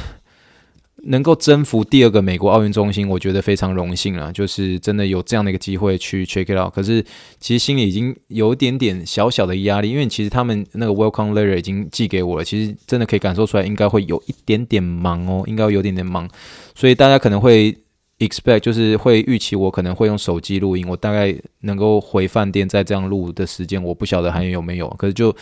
[1.03, 4.31] 能够征服第二个美国奥运中心，我觉得非常荣幸了。
[4.33, 6.73] 就是真的有这样的一个机会去 check it out。
[6.73, 7.03] 可是
[7.39, 12.43] 其实心里已经有一点点小小的压力，因为其实他们那个 welcome letter 已经寄给我了。
[12.43, 16.29] 其实真的可以感受出来，应该会有一点点忙哦，应该会有点点忙。
[16.75, 17.75] 所以大家可能会
[18.19, 20.85] expect，就是会预期我可能会用手机录音。
[20.87, 24.89] 我大概能够回饭店再这样录的时间，我不晓得还有没有。
[24.97, 25.35] 可是就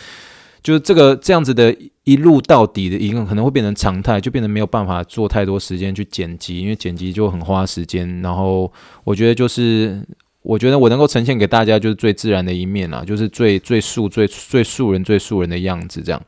[0.62, 1.76] 就这个这样子的。
[2.08, 8.22] 一路到底的一个可能会变成常态，就变得没有办法做太多时间去剪辑，因为剪辑就很花时间。
[8.22, 8.72] 然后
[9.04, 10.02] 我觉得就是，
[10.40, 16.18] 我觉得我能够呈现给大家就是最自然的一面啦，就是最最素、最最素人、最素人的样子这样。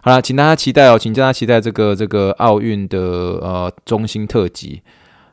[0.00, 4.80] 好了，请大家期待哦，请大家期待这个这个奥运的呃中心特辑，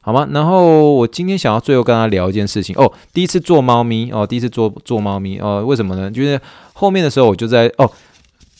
[0.02, 0.28] 好吗？
[0.34, 6.12] 然后我今天想要最后跟大家聊一件事情哦，第一次做猫咪哦，第一次做做猫咪哦，为什么呢？
[6.12, 6.38] 就是
[6.74, 7.90] 后面的时候我就在哦，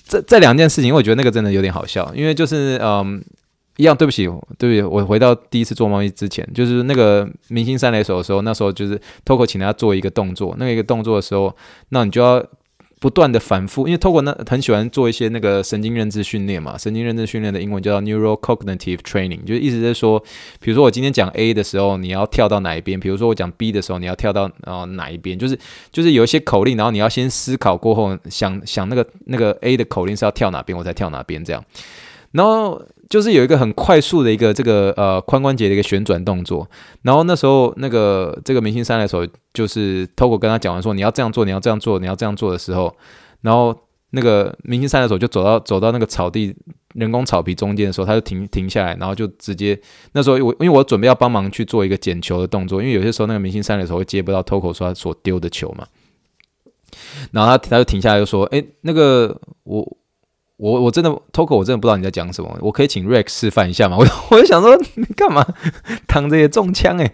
[0.08, 3.24] 这这两件事情，我觉得那个真的有点好笑，因为就是嗯。
[3.78, 4.26] 一样，对不起，
[4.58, 11.54] 对不起，我回到第一次做贸易之前，就是那个明星三来手的时候，那时候就是 Toco 请他做一个动作，那个一个动作的时候，
[11.90, 12.42] 那你就要
[13.00, 20.20] 不断的反复，因为透过那很喜欢做一些那个神经认知训练嘛，神经认知训练的英文叫 Neurocognitive Training，就是意思是说，
[20.60, 23.00] 比如说我今天讲 A 的时候，你要跳到哪一边？
[23.00, 25.38] 比如说我讲 B 的时候，你要跳到呃哪一边？
[25.38, 25.60] 就是
[25.92, 31.64] 就是有一些口令，然后你要先思考过后，想想那个那个 A 的口令是要跳哪边，我才跳哪边这样，
[32.32, 32.82] 然后。
[33.08, 36.68] 就是有一个很快速的一个这个呃髋关节的一个旋转动作，
[37.04, 42.96] 然后那时候那个这个明星三垒手就是 Toco 跟他讲完说，你要这样做，你要这样做，你要这样做的时候，
[43.42, 43.78] 然后
[44.10, 46.56] 那个明星三垒手就走到走到那个草地
[46.96, 49.80] 人工草皮中间的时候，他就停停下来，然后就直接
[50.14, 55.86] 那时候我因为我准备要帮忙去做一个捡球的动作，因为有些时候那个明星三垒手会接不到 Toco 说他所丢的球嘛，
[57.32, 59.98] 然后他他就停下来就说，诶，那个我。
[60.58, 63.98] 我我真的 Toco 我真的不知道你在讲什么，我可以请 Rex 示范一下吗？
[64.00, 65.46] 我我就想说你干嘛
[66.08, 67.12] 躺着也中枪诶、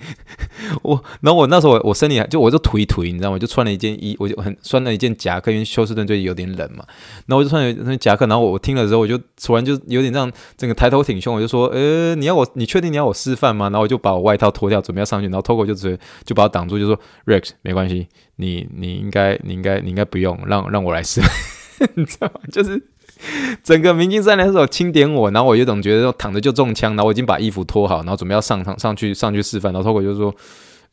[0.84, 3.39] 我然后我那时候我我身体就我就颓颓，你知道吗？
[3.39, 6.86] 就穿了一件衣，我就很穿了一件夹克，因为休斯顿最近有点冷嘛。
[7.25, 13.65] 然后我就穿了那夹克，然后我听了之后，我就突然就有点这样，整个抬头挺胸，我就说，呃，你要我，你确定你要我示范吗？
[13.71, 22.39] 然后我就把我外套脱掉，准备要上去，然后 Toco 就直接就把我挡住，就说 Rex 没关系，你你应该你应该你应该不用让让我来示范， 你知道吗？
[22.51, 22.80] 就是。
[23.63, 30.34] 整个明星三垒手轻点我，然后我有种觉得躺着就中枪，然后我已经把衣服脱好，然后准备要上上上去上去示范，然后 Toco 就说：“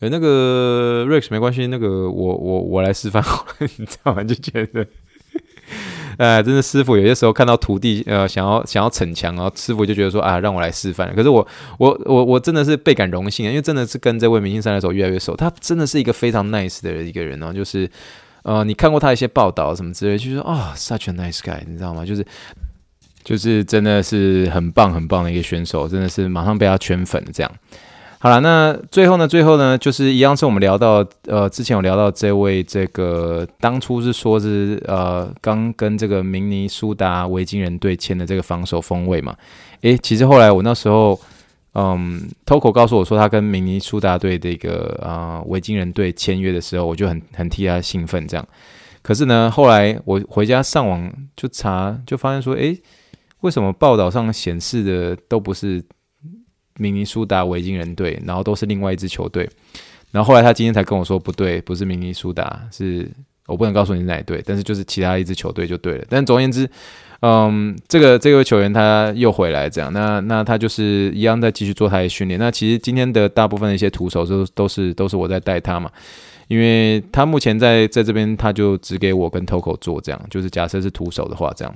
[0.00, 4.86] 诶，那个 Rex 没关系，那个我我我来示范好了，你知道吗？”就觉得，
[6.18, 11.14] 哎，真的师傅有些时候看到徒弟呃想要想要逞强，然后师傅就觉得说啊，让我来示范。
[11.14, 11.46] 可是我
[11.78, 17.88] 我我我真的是倍感荣幸啊，因为真的是跟这位明星三垒手越来越熟，他真的是一个非常 nice 的一个人哦，就是。
[18.48, 22.02] 呃，你看过他一些报道什么之类，就说啊、，such a nice guy，你知道吗？
[22.02, 22.26] 就是
[23.22, 27.52] 就是真的是很棒很棒的一个选手，真的是马上被他圈粉这样。
[28.18, 39.36] 好了，那最后呢，最后呢，就是一样是我们聊到呃，之前有聊到这位这个当初是说是呃，刚跟这个明尼苏达维京人队签的这个防守锋卫嘛。
[39.82, 41.20] 诶，其实后来我那时候。
[41.80, 48.48] 嗯，Toco 告诉我说，他跟明尼苏达队的一个啊维京人队签约的时候，我就很很替他兴奋这样。
[49.00, 52.76] 可是呢，后来我回家上网就查，就发现说，诶，
[53.42, 55.80] 为什么报道上显示的都不是
[56.78, 59.48] 明尼苏达维京人队，然后都是另外一支球队？
[60.10, 63.08] 然后后来他今天才跟我说，不对，不是明尼苏达，是
[63.46, 66.04] 我不能告诉你是哪一队，但是就是其他一支球队就对了。
[66.08, 66.68] 但总而言之。
[67.20, 72.38] 嗯，这个这位球员他又回来，这样，那那他就是一样在继续做他的训练。
[72.38, 75.90] 那其实今天的大部分的一些徒手都都是都是我在带他嘛，
[76.46, 81.74] 因为他目前在在这边他就只给我跟 Toco 做这样，就是假设是徒手的话这样，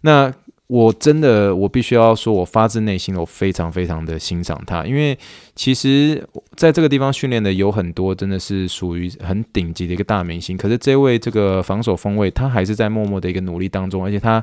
[0.00, 0.32] 那。
[0.72, 5.18] 我真的，我必须要说，我发自内心的，我非常非常的欣赏他，因为
[5.54, 10.56] 其实在这个地方训练的有很多，真的是属于很顶级的一个大明星。
[10.56, 14.42] 可是这位这个防守锋卫，他还是在默默的一个努力当中，而且他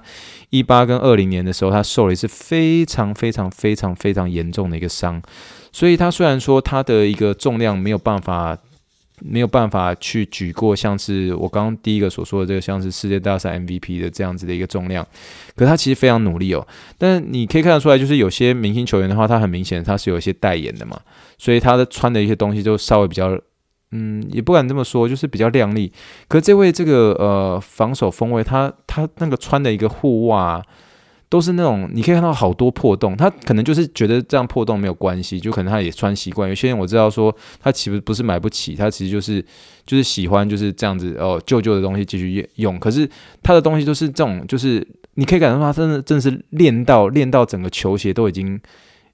[0.52, 5.20] 一八跟二零年的时候，他受了一次非常非常非常非常严重的一个伤，
[5.72, 8.56] 所以他虽然说他的一个重量没有办法。
[9.22, 15.06] 没有办法去举过像是我刚刚第一个所说的这个像是世界大赛 MVP 的这样子的一个重量，
[15.56, 16.68] 可他其实非常努力哦。
[16.98, 21.00] 但你可以看得出来，就是有些明星球员的话，他很明显他是有一些代言的嘛，
[21.38, 23.38] 所以他的穿的一些东西就稍微比较，
[23.92, 25.92] 嗯，也不敢这么说，就是比较靓丽。
[26.28, 30.62] 可是这位这个呃防守锋卫，他他那个穿的一个护袜。
[31.30, 36.50] 都是那种你可以看到好多破洞，他可能就是觉得这样破洞没有关系，就可能他也穿习惯。
[36.50, 39.40] 有些人我知道说他其实不是买不起，他其实就是
[39.86, 42.80] 就是喜欢就是这样子哦，旧旧的东西继续用。
[42.80, 43.08] 可是
[43.44, 48.60] 他的东西都是这种，就是你可以感受到他真的真的是练到练到整个球鞋都已经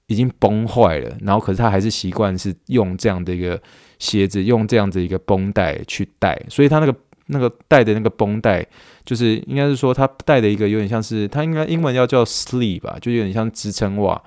[0.06, 3.60] 已经崩坏了，然后可是他还是习惯是用这样的一个
[3.98, 6.96] 鞋子，用这样子一个绷带去带，所以他那个。
[7.26, 8.66] 那个带的那个绷带，
[9.04, 14.20] 就是应该是说他带的一个有点像是，他应该英文要叫 sleeve 吧，就有点像支撑袜。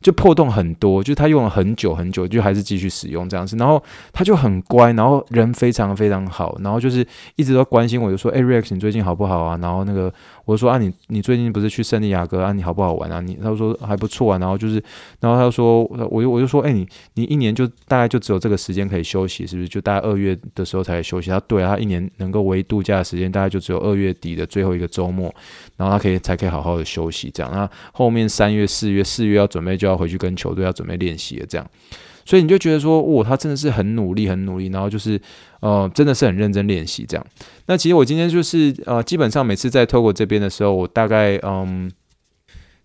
[0.00, 3.56] 就破洞很多，就他用了很久很久，就还是继续使用这样子。
[3.56, 3.80] 然后
[4.12, 10.12] 他就很乖，然后人非常非常好，然后就是一直都关心我，就说：“哎，Rex，你最近好不好啊？”然后那个
[10.44, 12.52] 我说：“啊，你你最近不是去圣地亚哥啊？
[12.52, 14.38] 你好不好玩啊？”你他说还不错啊。
[14.38, 14.82] 然后就是，
[15.20, 19.68] 然后他就说，我就我就说：“哎，你你一年就大概就只有这个时间可以休息，是不是？
[19.68, 25.32] 就大概二月的时候才休息。”他对啊，他一年能够唯一度假的时间大概就只有二月底的最后一个周末，
[25.76, 27.52] 然后他可以才可以好好的休息这样。
[27.52, 31.66] 那后面三月、四月、四月要准备就要回去跟球队要准备练习了，这样，
[32.24, 35.20] 所以你就觉得说，哦，他真的是很努力，很努力，然后就是，
[35.60, 37.26] 呃，真的是很认真练习这样。
[37.66, 41.90] 那其实我今天就是，呃，基本上每次在 Togo 这边的时候，我大概，嗯，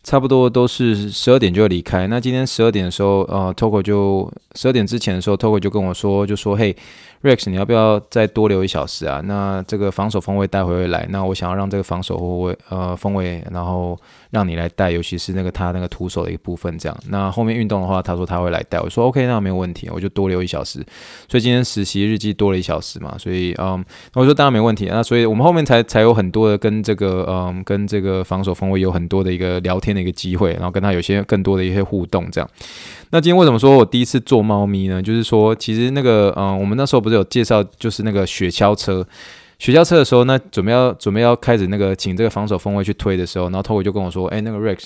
[0.04, 2.08] 差不多都是十二点就要离开。
[2.08, 6.76] 那今天十二点的时候，呃，Togo 就十二点之前的时候，Togo 就跟我说，就说，嘿。
[7.24, 9.22] Rex，你要不要再多留一小时啊？
[9.26, 13.98] 那这个防守锋位待会会来，那我想要让这个防守后卫呃锋位，然后
[14.30, 16.98] 让你来带，尤其是那个他那个徒手的一部分这样。
[17.10, 20.80] 那后面运动的话，他说他会来带，我说 OK，那没有问题，我就多留一小时。
[21.28, 24.88] 所以今天实习日记多了一小时嘛，所以嗯，我说当然没问题。
[24.92, 32.48] 那所以我们后面才才有很多的跟这个嗯跟这个防守锋位有很多的一个聊天的一个机会，然后跟他有些更多的一些互动这样。
[33.10, 35.02] 那今天为什么说我第一次做猫咪呢？
[35.02, 39.06] 就是说，其实那个，嗯、我们那时候不是有介绍，就是那个雪橇车，
[39.60, 44.86] 雪橇车的时候，呢准备要准备要开始那个请这个防守锋位去推的时候，然后 Togo 就跟我说，哎、那个 Rex，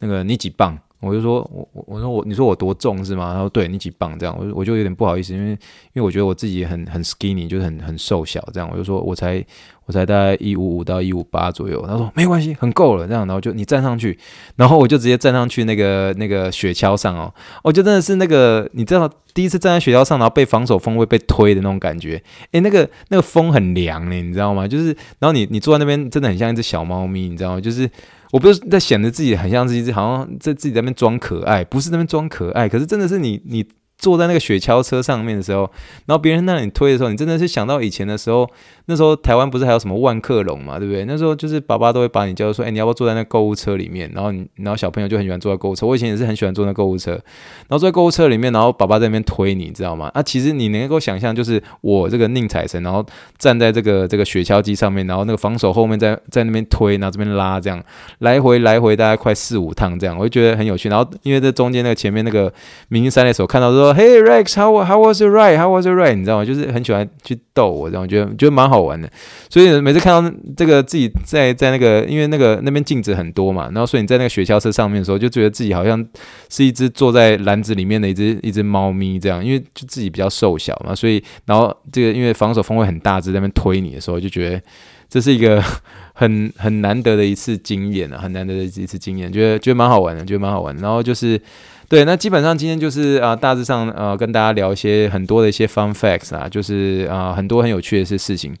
[0.00, 0.78] 那个你几磅？
[1.02, 3.32] 我就说，我我我说我，你说我多重是吗？
[3.34, 5.58] 他说对，你几磅这样，我我就有点不好意思，因为因
[5.96, 9.44] 为我觉得我自己很很 skinny，就是很很瘦小这样，我就说我才
[9.86, 11.84] 我才大概一五五到一五八左右。
[11.88, 14.16] 他说没关系，很够了这样，然后就你站上去，
[14.54, 17.34] 然后我就直接站上去那个那个雪橇上哦，
[17.64, 24.68] 我就真的是那个你知道第一次站在雪橇上，然后被防守风会被推的那种感觉，诶，那个那个风很凉呢，你知道吗？
[24.68, 27.60] 就是然后你你坐在那边真的很像一只小猫咪，你知道吗？
[27.60, 27.90] 就是。
[28.32, 33.64] 我不是在显得自己很像是一只，好像在自己在那边装可爱，不是在那边装可爱，可是真的是你你。
[34.02, 35.62] 坐在那个雪橇车上面的时候，
[36.04, 38.46] 然后别人在那里推的时候，你真的是想到以前的时候。
[38.86, 41.04] 那时候台湾不是还有什么万客隆嘛，对不对？
[41.04, 44.10] 那时候就是爸爸都会把你叫说，哎，你要不要坐在那购物车里面？
[44.12, 45.86] 然后你，然后小朋友就很喜欢坐在购物车。
[45.86, 50.10] 我以前也是很喜欢坐那购物车，然后坐在购物车里面，然后爸爸在那边推你，知道吗？
[50.12, 53.06] 啊，其实你能够想象，就是我这个宁采神，然后
[53.38, 57.80] 站在这个这个雪橇机上面，然后那个防守后面在在那边推，然后这边拉，这样
[58.18, 60.88] 来回来回大概快四五趟这样，我就觉得很有趣。
[60.88, 62.52] 然后因为这中间那个前面那个
[62.88, 65.56] 明星三垒手看到说，Hey Rex，how How was it right?
[65.56, 66.14] How was it right?
[66.14, 66.44] 你知道吗？
[66.44, 69.10] 就是很喜欢去逗我，这样我觉得觉得蛮好玩的。
[69.48, 76.04] 所以每次看到这个自己在在那个，因为那个那边镜子很多嘛，然后所以你在那个雪橇车上面的时候，就觉得自己好像
[76.48, 84.60] 是一只坐在篮子里面的一只一只猫咪这样，因为就自己比较瘦小嘛，所以然后这个因为防守锋位很大只，在那边推你的时候，就觉得
[85.08, 85.62] 这是一个
[86.14, 90.76] 很很难得的一次经验啊，很难得的一次经验，觉得觉得蛮好玩的，觉得蛮好玩。
[90.76, 91.40] 然后就是。
[91.92, 98.56] 对，那基本上今天就是啊、大致上呃，跟大家聊一些很多的一些 fun facts 啊，就是啊、很多很有趣的一些事情。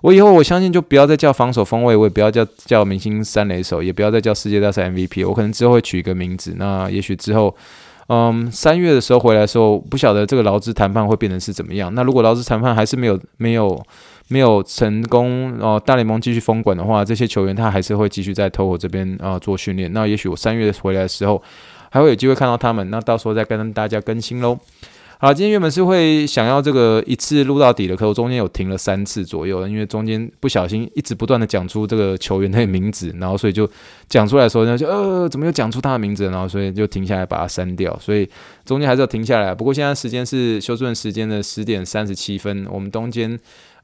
[0.00, 6.54] 我以后我相信就不要再叫防守锋卫，我也不要叫叫明星三垒手，也不要再叫世界大赛 MVP，我可能之后会取一个名字。
[6.56, 7.52] 那也许之后，
[8.10, 11.92] 嗯，三月的时候回来的时候，不晓得这个劳资谈判会变成是怎么样。
[11.96, 13.84] 那如果劳资谈判还是没有没有
[14.28, 19.92] 没有成功哦、呃，大联盟继续封管的话，这些球员他还是会继续在 Togo 这边啊、做训练。
[19.92, 21.42] 那也许我三月回来的时候。
[21.90, 24.58] 还会有机会看到他们，那到时候再跟大家更新喽。
[25.20, 33.68] 好，今天原本是会想要这个一次录到底的，可我中间有停了三次左右，因为中间不小心一直不断的讲出这个球员的名字，然后所以就
[34.08, 38.28] 讲出来的时候呢，就呃怎么又讲出他的名字，然后所以就停下来把它删掉，所以
[38.64, 39.52] 中间还是要停下来。
[39.52, 43.38] 不过现在时间是休斯顿时间的十点三十七分，我们中间。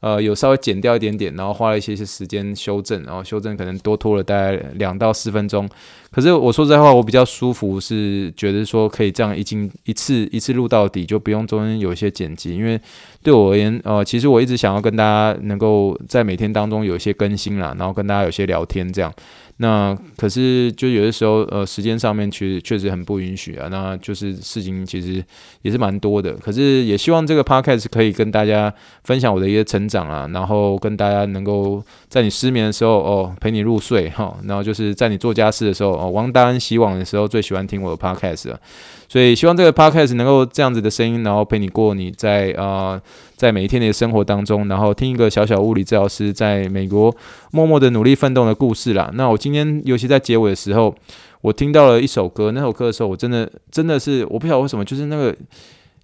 [0.04, 5.66] 呃，有稍微剪掉一点点，然后花了一些些时间修正，然后修正可能多拖了大概两到四分钟。
[6.10, 12.78] 可是我说实在话，我比较舒服，是觉得说可以这样一经一次一次录到底，就不用中间有一些剪辑，因为
[13.22, 19.10] 对我而言，呃，其实我一直想要跟大家能够在每天当中有一些更新啦，然后跟大家有些聊天这样。
[19.58, 23.68] 那可是就有的时候，呃，时间上面其实确实很不允许啊。
[23.70, 25.24] 那就是事情其实
[25.62, 26.32] 也是蛮多的。
[26.34, 28.72] 可是也希望这个 podcast 可以跟大家
[29.04, 38.60] 分享我的一些成长啊，然后跟大家能够在你失眠的时候哦陪你入睡哈，然后就是在你做家事的时候哦，王大恩洗碗的时候最喜欢听我的 podcast 了。
[39.08, 43.00] 所以希望这个 podcast 能够这样子的声音，然后陪你过你在啊、
[43.44, 47.14] 在每一天的生活当中，然后听一个小小物理治疗师在美国
[47.52, 49.11] 默默的努力奋斗的故事啦。
[49.12, 50.94] 那我今天尤其在结尾的时候，
[51.42, 55.37] 我听到了一首歌，那首歌的时候，我真的真的是我不晓得为什么，就是那个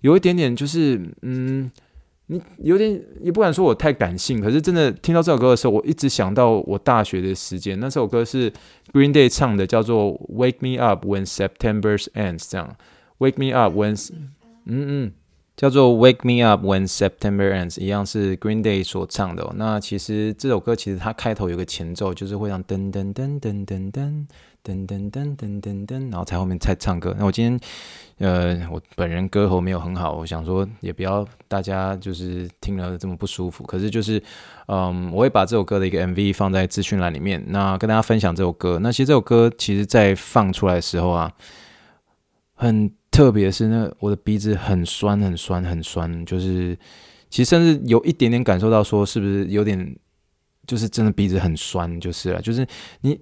[0.03, 1.71] 有一点点就是嗯。
[2.33, 2.89] 你有点
[3.21, 7.81] 也不敢说我太感性，可是真的听到这首歌的时候，我一直想到我大学的时间。
[7.81, 8.49] 那首歌是
[8.93, 12.77] Green Day 唱的，叫做 Wake Me Up When September Ends，这样
[13.19, 13.99] Wake Me Up When，
[14.67, 15.13] 嗯嗯。
[15.61, 19.53] 叫做 Wake Me Up When September Ends，一样是 Green Day 所唱的哦。
[19.57, 24.27] 那其实这首歌其实它开头有个前奏，就是会让噔噔噔噔噔噔
[24.65, 27.15] 噔噔噔噔噔噔，然后才后面才唱歌。
[27.19, 27.61] 那我今天
[28.21, 33.63] 呃，我本人歌喉没有很好，我想说也不要大家就是听了这么不舒服。
[33.65, 34.23] 可是就是
[34.69, 38.79] 嗯，我会把这首歌的一个 MV 放在资讯栏里面，那跟大家分享这首歌。
[38.83, 41.31] 那其实这首歌其实在放出来的时候啊，
[42.55, 42.91] 很。
[43.21, 46.75] 特别是那我的鼻子很酸很酸很酸，就是
[47.29, 49.95] 其实甚至有一点点感受到说是不是有点，
[50.67, 52.41] 就是真的鼻子很酸就是了。
[52.41, 52.67] 就是
[53.03, 53.21] 你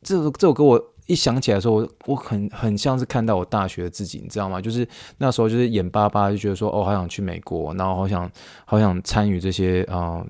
[0.00, 4.58] 这首这首歌我一想起来的时候，我我很很像是看到我大学的自己，你知道吗？
[4.62, 4.88] 就是
[5.18, 8.30] 那时候就是眼巴巴就觉得说哦，好想去美国，然后好想
[8.64, 10.24] 好想参与这些啊、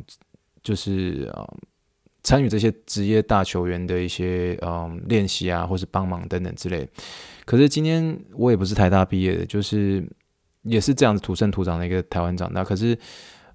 [0.60, 1.46] 就是啊。
[2.24, 6.88] 参与这些职业大球员的一些嗯练习啊，或是帮忙等等之类。
[7.44, 10.06] 可是今天我也不是台大毕业的，就是
[10.62, 12.64] 也是这样子土生土长的一个台湾长大。
[12.64, 12.98] 可是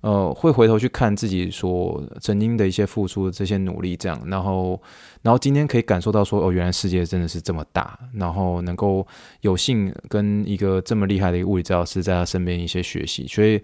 [0.01, 4.81] 呃，会回头去看自己所曾经的一些付出这些努力，这样，然后
[5.21, 9.05] 然后今天可以感受到说，哦，原来世界真的是这么大，然后能够
[9.41, 13.61] 有幸跟一个这么厉害的一个物理治疗师在他身边一些学习，所以。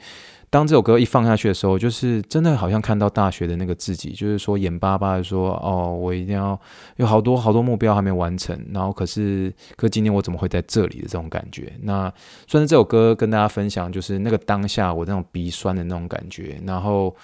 [0.50, 6.60] 当这首歌一放下去的时候，就是真的好像看到大学的那个自己，就是说眼巴巴的说：“哦，我一定要
[6.98, 12.12] 有好多好多目标还没完成，然后可是，可是今天我怎么会在这里的这种感觉？”那
[12.48, 16.60] 算是这首歌跟大家分享，就是那个当下我那种鼻酸的那种感觉。
[16.66, 17.16] 然后，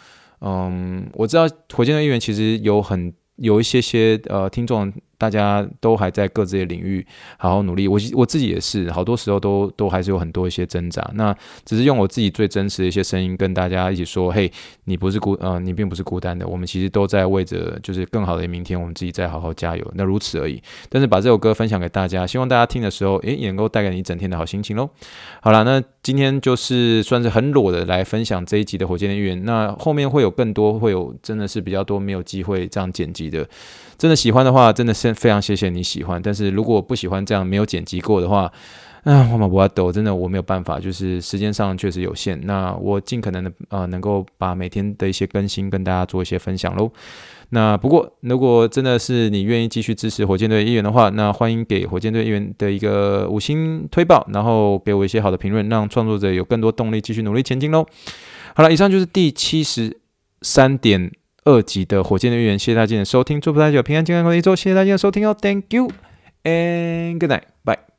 [0.41, 1.43] 嗯，我知道
[1.73, 4.91] 火箭队队员其实有很有一些些呃听众。
[5.21, 7.05] 大家都还在各自的领域
[7.37, 11.07] 好好努力，我我自己也是，好多时候都都还是有很多一些挣扎。
[11.13, 11.31] 那
[11.63, 14.51] 只是用我自己最真实的一些声音跟大家一起说：嘿，
[14.85, 16.47] 你不是孤，呃，你并不是孤单的。
[16.47, 19.91] 我们其实都在为着就是更好的明天，我们自己再好好加油。
[19.93, 20.59] 那如此而已。
[20.89, 24.89] 但是把这首歌分享给大家，希望大家听的时候，诶，也能够带给你一整天的好心情喽。
[25.39, 29.45] 好了，那今天就是算是很裸的来分享这一集的火箭的预言。
[29.45, 33.47] 那后面会有更多，会有真的是比较多没有机会这样剪辑的。
[33.97, 36.19] 真的喜欢的话，真的是非常谢谢你喜欢。
[36.19, 38.51] 但是如果不喜欢这样没有剪辑过的话，
[39.03, 42.39] 啊，我马不阿斗，真的我没有办法，就是时间上确实有限。
[42.45, 46.91] 那我尽可能的啊、能够把每天的一些更新跟大家做一些分享喽。
[47.51, 57.85] 那不过如果真的是你愿意继续支持火箭队一员的话，那欢迎给火箭队一员的一个五星推爆，然后给我一些好的评论，让创作者有更多动力继续努力前进喽。
[58.55, 59.99] 好了，以上就是第七十
[60.41, 61.11] 三点。
[61.43, 65.89] 二集的火箭队预言，谢谢大家的收听，祝福大家有平安健康的一周，谢谢大家的收听哦，Thank you
[66.43, 67.90] and good night，bye。